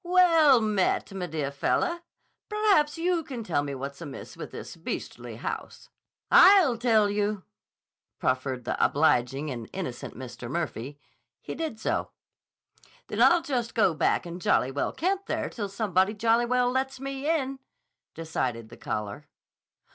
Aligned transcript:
"Well 0.03 0.61
met, 0.61 1.13
m'deah 1.13 1.51
fellah! 1.51 2.01
Perhaps 2.49 2.97
you 2.97 3.23
can 3.23 3.43
tell 3.43 3.61
me 3.61 3.75
what's 3.75 4.01
amiss 4.01 4.35
with 4.35 4.49
this 4.49 4.75
beastly 4.75 5.35
house." 5.35 5.89
"I'll 6.31 6.75
tell 6.79 7.07
you," 7.07 7.43
proffered 8.17 8.65
the 8.65 8.83
obliging 8.83 9.51
and 9.51 9.69
innocent 9.71 10.15
Mr. 10.15 10.49
Murphy. 10.49 10.97
He 11.39 11.53
did 11.53 11.79
so. 11.79 12.09
"Then 13.09 13.21
I'll 13.21 13.43
just 13.43 13.75
go 13.75 13.93
back 13.93 14.25
and 14.25 14.41
jolly 14.41 14.71
well 14.71 14.91
camp 14.91 15.27
there 15.27 15.47
till 15.49 15.69
somebody 15.69 16.15
jolly 16.15 16.47
well 16.47 16.71
lets 16.71 16.99
me 16.99 17.29
in," 17.29 17.59
decided 18.15 18.69
the 18.69 18.77
caller. 18.77 19.27